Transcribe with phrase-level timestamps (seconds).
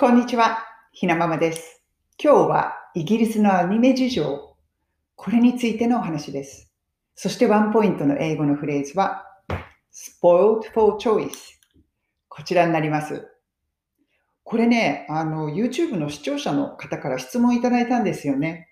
[0.00, 1.82] こんにちは、ひなままです。
[2.18, 4.56] 今日はイギリスのアニメ事情、
[5.14, 6.72] これについてのお話です。
[7.14, 9.26] そしてワンポイントの英語のフレーズは
[9.92, 11.28] spoiled for choice
[12.30, 13.28] こちらになります。
[14.42, 18.70] これね、あの YouTube の視聴者の方から質問いただいたんですよね。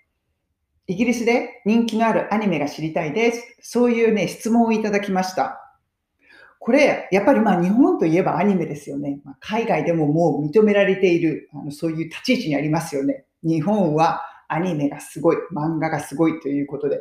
[0.86, 3.44] イギリスで人気のあるアニメが知りたいです。
[3.60, 5.67] そういうね、質問をいただきました。
[6.58, 9.20] これ、やっぱりまあ日本といえばアニメですよね。
[9.24, 13.24] まあ、海外でももう認められているあのそういう立ち位置にありますよね。
[13.42, 17.00] 日本はアニメがすごい、漫画がすごいということで。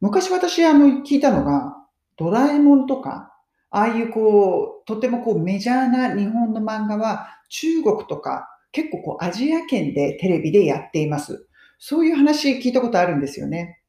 [0.00, 1.76] 昔私あの聞いたのが、
[2.16, 3.34] ドラえもんとか、
[3.70, 11.46] ああいうこう、とてもこうメジャーな日本の漫画は中国とか結構こうアジア圏でテレビでやっています。
[11.78, 13.80] そういう話聞いたことあるんですよね。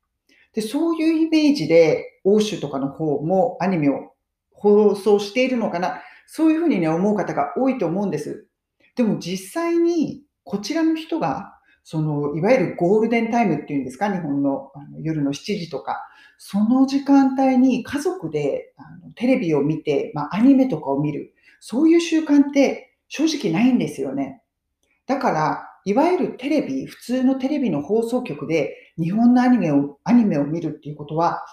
[0.54, 4.11] で、そういうイメージで欧州とかの方もアニメを
[4.62, 6.02] 放送しているのかな？
[6.28, 8.48] そういうふうにね、思う方が多いと思うんです。
[8.96, 16.00] でも実際にこちらの人が、その、いわゆるゴールデンタイムっていうんですか、日本のあの夜の7時とか、
[16.38, 24.42] その時間帯に家族であのテレビを見て、まあ、アニメとかを見る、そういう習慣って正直ないんですよね。
[25.08, 31.44] だから、いわゆるテレビ、普通のテレビの放送局で日本のアニメを、アニメを見るっていうことは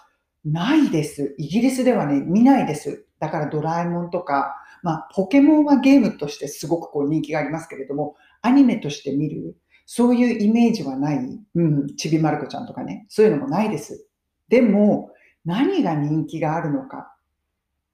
[0.45, 1.35] ないです。
[1.39, 3.07] イギリスではね、見ないです。
[3.19, 11.19] だからドラえもんとか、まあ、ポケモンはゲームとしてすごくこう人気がありますけれども、アニメとして見る、そういうイメージはない。
[11.55, 14.07] うん、ちびまる子ちゃんとかね、そういうのもないです。
[14.49, 15.11] でも、
[15.45, 17.15] 何が人気があるのか。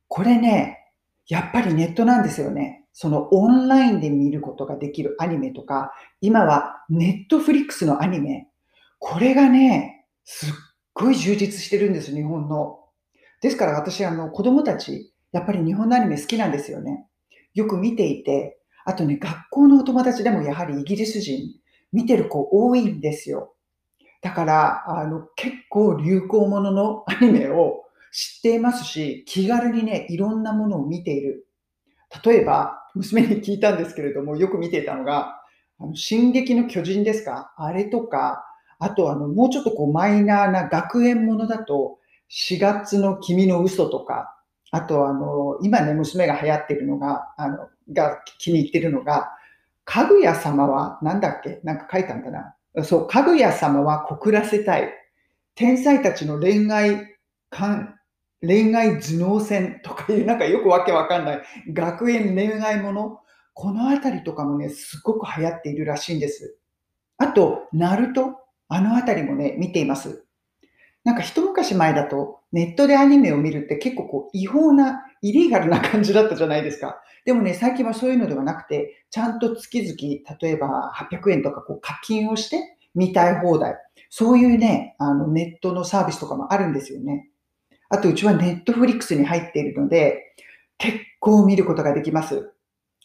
[0.08, 0.92] これね、
[1.28, 2.84] やっぱりネットなんですよね。
[2.92, 8.48] そのオンラインで見ることができるアニメとか、今はネットフリックスのアニメ。
[8.98, 10.48] これがね、すっ
[10.94, 12.80] ごい充実してるんです、日本の。
[13.42, 17.06] ですから私、あの、子供たち、やっぱり日本のアニメ好きなんですよね。
[17.54, 21.40] よく見ていて、あとね、学校のお友達でもやはりイギリス人、
[21.92, 23.54] 見てる子多いんですよ。
[24.22, 27.82] だから、あの、結構流行もののアニメを
[28.12, 31.48] 知っていますし、気軽にね、いろんなものを見ている。
[32.24, 35.40] 例えば、娘に聞いたんですけれども、よく見ていたのが、
[35.78, 37.52] あの、進撃の巨人ですか？
[37.56, 38.44] あれとか、
[38.78, 41.98] あとあの、もうちょっとこうマイナーな学園ものだと、
[42.30, 44.36] 4月の君の嘘とか、
[44.70, 49.30] あとあの、今ね、娘が流行ってるのが、あの、が気に入ってるのが、
[49.84, 51.60] かぐや様は、なんだっけ？
[51.62, 52.54] なんか書いたんだな？
[52.84, 54.90] そう、かぐや様は告らせたい。
[55.54, 57.16] 天才たちの恋愛
[57.50, 57.94] 観、
[58.40, 61.42] 恋愛頭脳戦とかいう、 なんかよくわけわかんない。
[61.72, 63.20] 学園恋愛もの。
[63.52, 66.56] このあたりとかもね、すごく流行っているらしいんです。
[67.18, 68.40] あと、ナルト。
[68.74, 70.24] あのあたりもね、見ています。
[71.04, 77.00] なんか一昔前だと、ネットでアニメを見るって結構こう違法な、イリーガルな感じだったじゃないですか。
[77.24, 83.76] でもね、最近はそういうのではなくて、ちゃんと月々、例えば800円とかこう課金をして見たい放題。
[84.10, 87.30] そういうね、あのネットのサービスとかもあるんですよね。
[87.90, 90.34] あと、うちはネットフリックスに入っているので、
[90.78, 92.50] 結構見ることができます。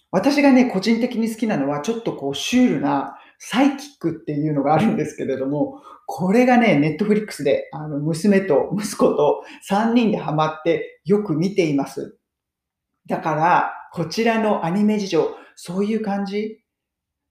[0.09, 12.17] 私がね、個人的に好きなのは、ちょっとこう、シュールなサイキックっていうのがあるんですけれども、これがね、ネットフリックスで、あの、娘と息子と3人でハマってよく見ています。
[13.07, 16.59] だから、こちらのアニメ事情、そういう感じ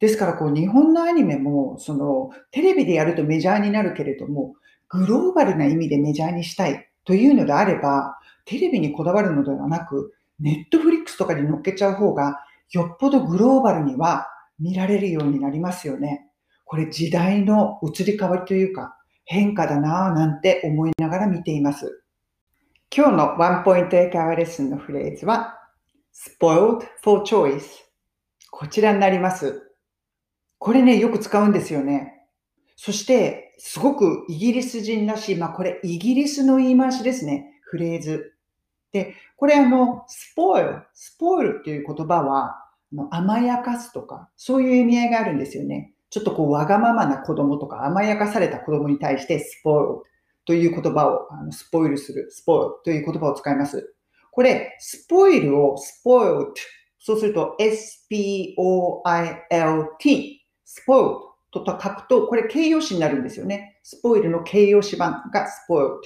[0.00, 4.54] ですから、こう、日本のアニメも、その、テレビでやるとメジャーになるけれども、
[4.88, 12.40] グローバルな意味でメジャーにしたいというのであれば、テレビにこだわるのではなく、ネットフリックスとかに乗っけちゃう方が、
[12.70, 14.26] よっぽどグローバルには
[14.58, 16.26] 見られるようになりますよね。
[16.64, 22.02] これ時代の移り変わりというか、変化だなぁなんて思いながら見ています。
[22.94, 25.58] 今日のワンポイント英会話レッスンのフレーズは、
[26.14, 27.62] spoiled for choice。
[28.50, 29.70] こちらになります。
[30.58, 32.26] これね、よく使うんですよね。
[32.76, 37.60] そして、すごくイギリス人らしい、まあこれイギリスの言い回しですね。
[37.62, 38.34] フレーズ。
[38.92, 42.67] で、これあの、spoil、spoil っていう言葉は、
[43.10, 45.92] 甘やかすとか、そういう意味合いがあるんですよね。
[46.10, 50.00] ちょっとこう、わがままな子供とか、甘やかされた子供に対して spoil
[50.46, 53.94] という言葉を、あのスポイルする、spoil という言葉を使います。
[54.30, 55.76] これ、スポイルを
[56.06, 56.52] spoiled、
[56.98, 58.56] そうすると s-p-o-i-l-t、
[60.66, 63.78] spoiled と書くと、これ形容詞になるんですよね。
[63.82, 66.00] スポイルの形容詞版が spoiled。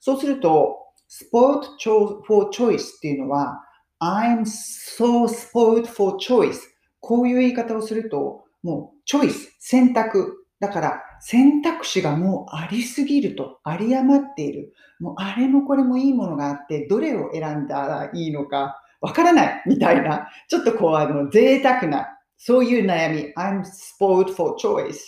[0.00, 0.78] そうすると、
[1.10, 3.62] spoiled for choice っていうのは、
[4.02, 6.58] I'm so spoiled for choice。
[6.98, 10.44] こういう言い方をすると、もうチョイス、選択。
[10.58, 14.72] だから選択肢がもうありすぎると、あり余っている。
[14.98, 22.08] もうあれもこれもいいものがあって、どれを選んだらいいのかわからないみたいな、ちょっとこうあの贅沢な、
[22.38, 23.62] そういう悩み、I'm
[24.00, 24.98] spoiled for choice。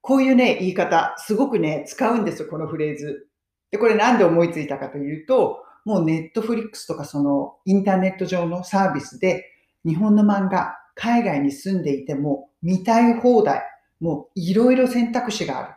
[0.00, 3.28] こういうね、言い方、すごくね、使うんですよ、このフレーズ。
[3.70, 9.46] で、これなんで思いついたかというと、もうネットフリックスとかそのインターネット上のサービスで
[9.84, 13.62] 日本の漫画、海外に住んでいても見たい放題、
[14.00, 15.74] もういろいろ選択肢がある。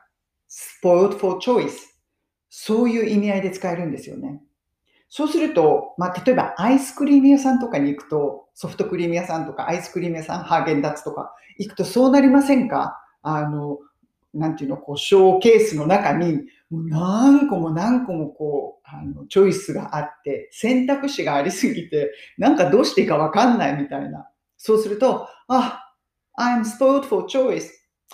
[0.84, 1.72] spoiled for choice。
[2.50, 4.42] そういう意味合いで使えるんですよね。
[5.10, 12.98] そうすると、まあ、例えばアイスクリーム屋さんとかに行くと、ソフトクリーム屋さんとかアイスクリーム屋さん、ハーゲンダッツとか行くとそうなりませんか？
[13.22, 13.80] あの、
[14.36, 16.34] なんていうの、こう、ショーケースの中に、
[16.70, 24.28] もう何個も何個もこう、あの、チョイスがあって、選択肢がありすぎて、なんかどうしていいかわかんないみたいな。
[24.58, 25.82] そうすると、あ、
[26.38, 27.70] I'm spoiled for choice.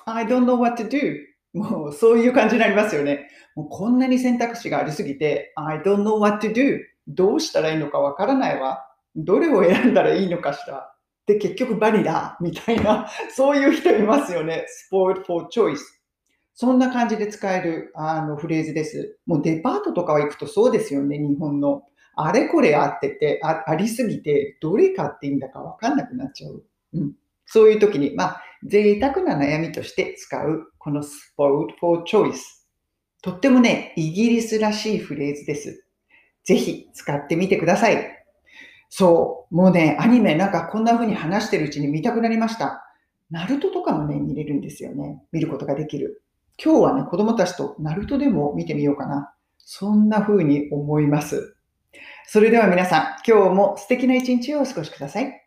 [0.06, 1.18] I don't know what to do.
[1.53, 3.29] もうそういう感じになりますよね。
[3.56, 6.79] もうこんなに選択肢がありすぎて、I don't know what to do.
[7.07, 8.85] どうしたらいいのかわからないわ。
[9.15, 10.94] どれを選んだらいいのかしら。
[11.25, 14.65] で、結局バニラみたいな、そういう人いますよね。
[14.91, 15.77] spoiled for choice。
[16.62, 19.18] そんな感じで使えるあのフレーズです。
[19.25, 21.81] もうデパートとかは行くとそうですよね、日本の。
[22.16, 26.63] あれこれあってて、あありすぎて、どれ買っていいんだかわかんなくなっちゃう。
[26.94, 27.13] うん、
[27.48, 32.36] そういう時に、まあ、贅沢な悩みとして使う、この spoiled for choice。
[33.24, 35.88] とってもね、イギリスらしいフレーズです。
[36.44, 38.24] ぜひ使ってみてください。
[38.88, 42.86] そう、もうね、アニメなんかこんな風に話してるうちに見たくなりました。
[43.31, 45.24] ナルトとかもね、見れるんですよね。
[45.31, 46.22] 見ることができる。
[46.63, 49.33] 今日はね、子供たちとナルトでも見てみようかな。
[49.57, 51.56] そんな風に思います。
[52.27, 55.40] それでは皆さん、今日も素敵な一日をお過ごしください。